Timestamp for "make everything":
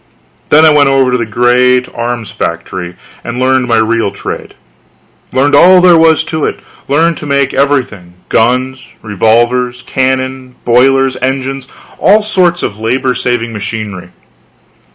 7.27-8.15